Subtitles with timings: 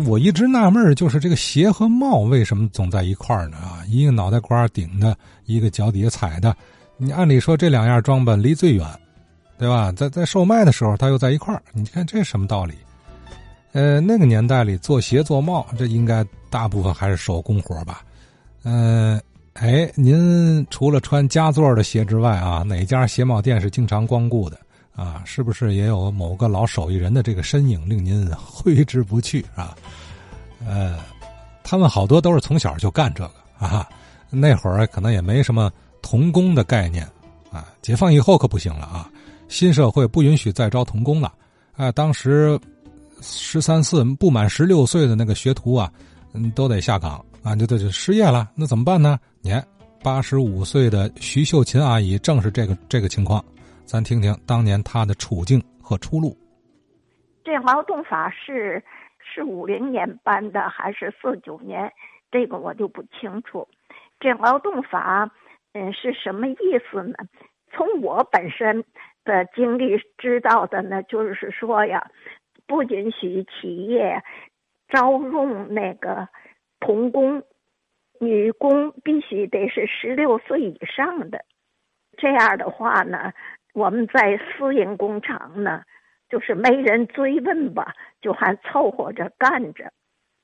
[0.00, 3.56] 我一直纳闷就是这个鞋和帽为什么总在一块儿呢？
[3.58, 6.54] 啊，一个脑袋瓜顶的，一个脚底下踩的。
[6.96, 8.86] 你按理说这两样装扮离最远，
[9.58, 9.92] 对吧？
[9.92, 11.62] 在在售卖的时候，它又在一块儿。
[11.72, 12.74] 你看这什么道理？
[13.72, 18.02] 呃，那个年代里做鞋做帽，这应该大部分还是手工活吧？
[18.62, 19.20] 嗯，
[19.54, 24.58] 哎，您除了穿佳作的鞋之外啊，哪家鞋帽店是经常光顾的？
[24.96, 29.76] 啊，是不是也有某个老手艺人的这个身影令您挥之不去啊？
[30.64, 30.98] 呃，
[31.62, 33.88] 他们好多都是从小就干这个啊。
[34.30, 35.70] 那会儿可能也没什么
[36.00, 37.04] 童工的概念
[37.50, 37.68] 啊。
[37.82, 39.10] 解放以后可不行了啊，
[39.48, 41.32] 新社会不允许再招童工了
[41.76, 41.90] 啊。
[41.92, 42.58] 当时
[43.20, 45.92] 十三四不满十六岁的那个学徒啊，
[46.32, 48.50] 嗯，都得下岗啊，就就就失业了。
[48.54, 49.18] 那怎么办呢？
[49.40, 49.66] 你看，
[50.02, 53.44] 八十五岁的徐秀琴阿姨正是这个这个情况。
[53.86, 56.36] 咱听听当年他的处境和出路。
[57.44, 58.82] 这劳动法是
[59.20, 61.92] 是五零年颁的还是四九年？
[62.30, 63.68] 这个我就不清楚。
[64.18, 65.30] 这劳动法，
[65.74, 66.56] 嗯，是什么意
[66.90, 67.14] 思呢？
[67.72, 68.84] 从我本身
[69.24, 72.10] 的经历知道的呢，就是说呀，
[72.66, 74.22] 不允许企业
[74.88, 76.26] 招用那个
[76.80, 77.42] 童工，
[78.18, 81.44] 女工必须得是十六岁以上的。
[82.16, 83.30] 这样的话呢。
[83.74, 85.82] 我们在私营工厂呢，
[86.28, 89.92] 就是没人追问吧，就还凑合着干着。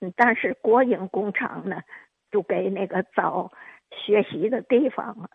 [0.00, 1.82] 嗯，但是国营工厂呢，
[2.30, 3.50] 就给那个找
[3.90, 5.28] 学习的地方了。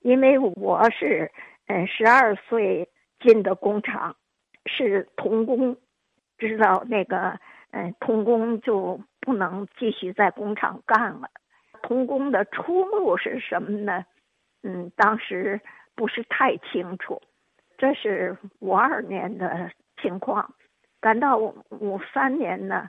[0.00, 1.30] 因为我是
[1.66, 2.88] 嗯十二岁
[3.20, 4.16] 进的工厂，
[4.64, 5.76] 是童工，
[6.38, 7.38] 知道那个
[7.72, 11.28] 嗯童工就不能继续在工厂干了。
[11.82, 14.06] 童工的出路是什么呢？
[14.62, 15.60] 嗯，当时。
[15.94, 17.20] 不是太清楚，
[17.76, 20.54] 这是五二年的情况。
[21.00, 22.88] 赶到五三年呢，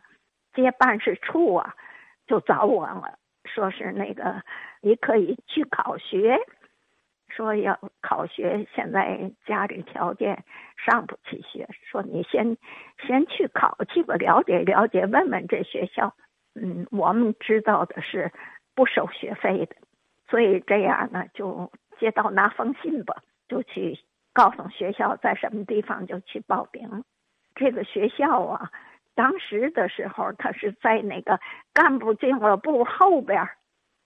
[0.53, 1.75] 接办事处啊
[2.27, 4.41] 就找我了，说是那个
[4.81, 6.39] 你可以去考学，
[7.27, 10.43] 说要考学，现在家里条件
[10.77, 12.55] 上不起学，说你先
[13.05, 16.15] 先去考去吧，了解了解，问问这学校。
[16.55, 18.31] 嗯，我们知道的是
[18.75, 19.75] 不收学费的，
[20.29, 21.71] 所以这样呢就。
[22.03, 23.15] 接到拿封信吧，
[23.47, 23.97] 就去
[24.33, 27.05] 告诉学校在什么地方就去报名。
[27.55, 28.69] 这个学校啊，
[29.15, 31.39] 当时的时候，他是在那个
[31.71, 33.47] 干部俱乐部后边，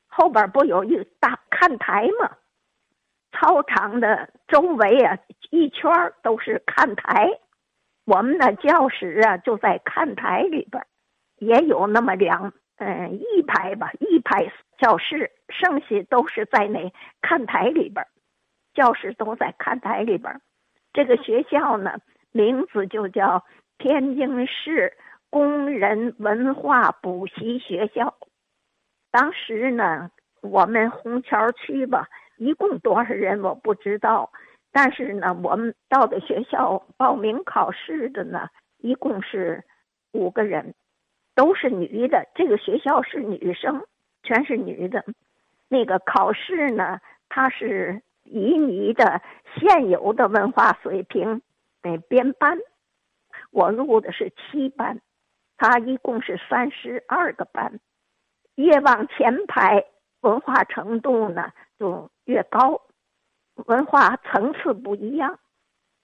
[0.05, 2.37] 后边不有一大看台吗？
[3.31, 5.17] 操场的周围啊，
[5.49, 5.91] 一圈
[6.21, 7.31] 都是看台。
[8.05, 10.85] 我们的教室啊，就在看台里边，
[11.39, 14.53] 也有那么两嗯一排吧，一排。
[14.77, 18.05] 教室剩下都是在那看台里边，
[18.73, 20.39] 教室都在看台里边。
[20.93, 21.99] 这个学校呢，
[22.31, 23.43] 名字就叫
[23.77, 24.93] 天津市
[25.29, 28.15] 工人文化补习学校。
[29.11, 30.11] 当时呢，
[30.41, 34.31] 我们红桥区吧，一共多少人我不知道，
[34.71, 39.63] 但是呢，我们到的学校报名考试的呢，一共是
[40.11, 40.75] 五个人，
[41.35, 42.27] 都是女的。
[42.35, 43.83] 这个学校是女生。
[44.23, 45.05] 全是女的，
[45.69, 49.21] 那个考试呢，它是以你的
[49.55, 51.41] 现有的文化水平
[51.81, 52.57] 来编班。
[53.51, 54.99] 我入的是七班，
[55.57, 57.79] 它一共是三十二个班，
[58.55, 59.85] 越往前排，
[60.21, 62.81] 文化程度呢就越高，
[63.55, 65.39] 文化层次不一样。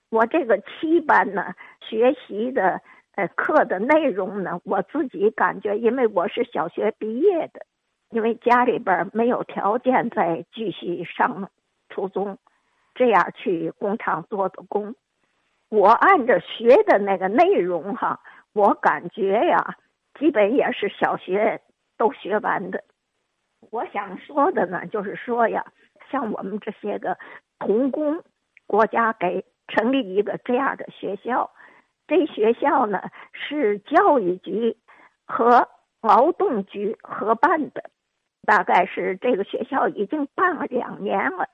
[0.09, 2.81] 我这个七班呢，学习的
[3.15, 7.65] 呃课的内容呢，我自己感觉，因为我是小学毕业的。
[8.13, 11.49] 因为家里边没有条件再继续上
[11.89, 12.37] 初中，
[12.93, 14.93] 这样去工厂做的工，
[15.69, 18.19] 我按着学的那个内容哈，
[18.53, 19.77] 我感觉呀，
[20.19, 21.59] 基本也是小学
[21.97, 22.83] 都学完的。
[23.71, 25.65] 我想说的呢，就是说呀，
[26.11, 27.17] 像我们这些个
[27.57, 28.21] 童工，
[28.67, 31.49] 国家给成立一个这样的学校，
[32.07, 33.01] 这学校呢
[33.31, 34.77] 是教育局
[35.25, 35.67] 和
[36.01, 37.89] 劳动局合办的。
[38.45, 41.47] 大概是这个学校已经办了两年了，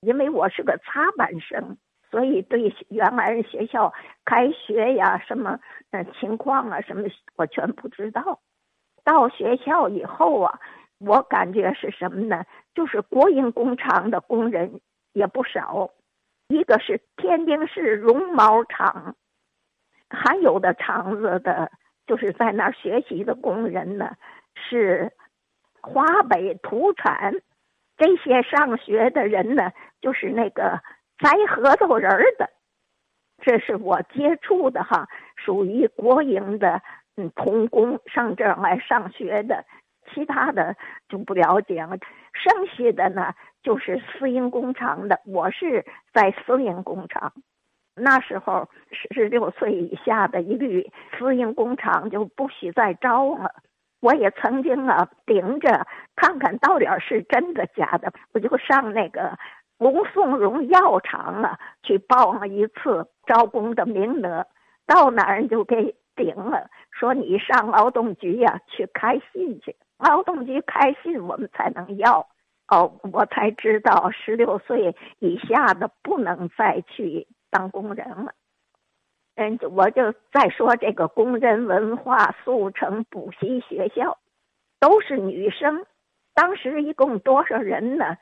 [0.00, 1.78] 因为我是个插班生，
[2.10, 3.90] 所以对原来学校
[4.26, 5.58] 开学呀、什么
[5.90, 8.40] 呃情况啊、什么我全不知道。
[9.04, 10.60] 到学校以后啊，
[10.98, 12.44] 我感觉是什么呢？
[12.74, 14.82] 就是国营工厂的工人
[15.14, 15.88] 也不少，
[16.48, 19.16] 一个是天津市绒毛厂，
[20.10, 21.72] 还有的厂子的，
[22.06, 24.14] 就是在那儿学习的工人呢
[24.54, 25.10] 是。
[25.84, 27.34] 华北土产，
[27.98, 29.70] 这些上学的人呢，
[30.00, 30.80] 就是那个
[31.18, 32.48] 摘核桃仁儿的，
[33.42, 36.80] 这是我接触的哈，属于国营的
[37.16, 39.64] 嗯童工上这儿来上学的，
[40.10, 40.74] 其他的
[41.08, 41.98] 就不了解了。
[42.32, 45.84] 剩下的呢就是私营工厂的，我是
[46.14, 47.32] 在私营工厂。
[47.94, 53.54] 那时候十六岁以下的一律私营工厂就不许再招了。
[54.04, 59.38] 我也曾经啊顶着看看到底是真的假的，我就上那个
[59.78, 64.46] 吴颂荣药厂啊去报了一次招工的名额，
[64.86, 72.26] 到哪儿就给顶了，说你上劳动局呀去开信去，劳动局开信我们才能要。
[72.68, 77.26] 哦，我才知道十六岁以下的不能再去。
[77.50, 78.32] 当工人了，
[79.36, 84.18] 嗯，我就再说这个工人文化速成补习学校，
[84.78, 85.84] 都是女生。
[86.34, 88.16] 当时一共多少人呢？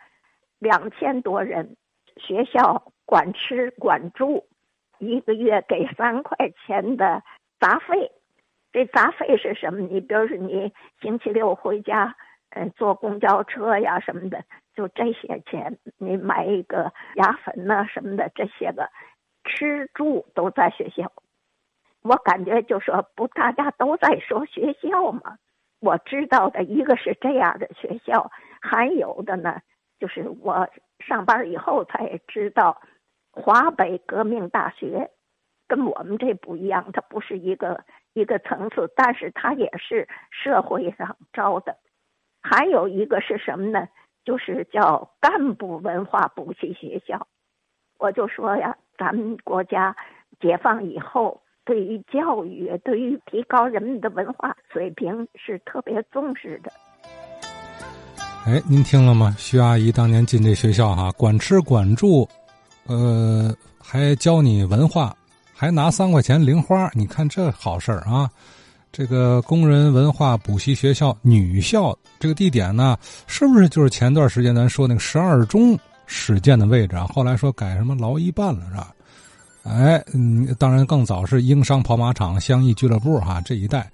[0.59, 1.77] 两千多人。
[2.17, 4.47] 学校管吃管住，
[4.99, 7.23] 一个月给三块钱的
[7.59, 8.11] 杂费。
[8.71, 9.81] 这杂费是什么？
[9.81, 12.15] 你比如说你星期六回家，
[12.51, 14.43] 嗯，坐公交车呀什么的，
[14.75, 15.79] 就这些钱。
[15.99, 18.89] 你买一个牙粉呐什么的，这些个。
[19.45, 21.13] 吃住都在学校，
[22.03, 25.39] 我感觉就说不，大家都在说学校嘛。
[25.81, 28.31] 我知道的一个是这样的学校，
[28.61, 29.61] 还有的呢，
[29.99, 30.69] 就是我
[31.01, 32.81] 上班以后才知道，
[33.33, 35.11] 华北革命大学
[35.67, 41.77] 跟我们这不一样，它不是一个一个层次，但是它也是社会上招的。
[42.43, 43.89] 还有一个是什么呢？
[44.25, 47.27] 就是叫干部文化补习学校。
[48.03, 48.77] 我就说呀。
[48.99, 49.95] 咱们国家
[50.41, 56.71] 解放以后，对于教育，对于提高人们的文化水平是特别重视的。
[58.47, 59.35] 哎，您听了吗？
[59.39, 62.29] 徐阿姨当年进这学校哈，管吃管住，
[62.87, 63.53] 呃，
[63.83, 65.17] 还教你文化，
[65.53, 66.89] 还拿三块钱零花。
[66.93, 68.31] 你看这好事儿啊！
[68.93, 72.97] 这个工人文化补习学校女校这个地点呢，
[73.27, 75.77] 是不是就是前段时间咱说那个十二中？
[76.07, 78.95] 始建的位置啊，后来说改什么劳一办了是吧？
[79.65, 83.89] 哎，嗯，当然更早是英商跑马场、相谊俱乐部哈这一带。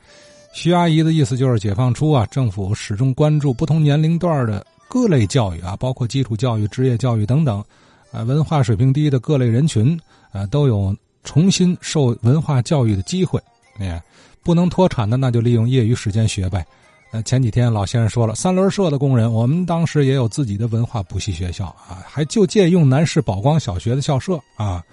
[0.55, 7.62] 徐阿姨的意思就是，解放初啊，政府始终关注不同年龄段的各类教育啊，包括基础教育、职业教育等等，
[8.10, 10.00] 啊，文化水平低的各类人群
[10.32, 13.38] 啊，都有重新受文化教育的机会。
[13.78, 14.02] 哎，
[14.43, 16.66] 不能脱产的，那就利用业余时间学呗。
[17.10, 24.84] 呃，前几天老先生说了，三轮社的工人，我们当时也有自己的文化补习学校啊，还就借用南市宝光小学的校舍啊。